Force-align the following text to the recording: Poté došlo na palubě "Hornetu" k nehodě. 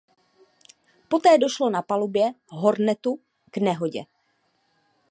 Poté 1.11 1.33
došlo 1.37 1.69
na 1.69 1.81
palubě 1.81 2.33
"Hornetu" 2.51 3.19
k 3.51 3.57
nehodě. 3.57 4.03